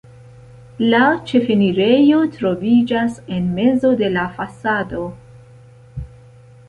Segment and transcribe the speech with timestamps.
[0.93, 1.01] La
[1.31, 5.05] ĉefenirejo troviĝas en mezo de la fasado.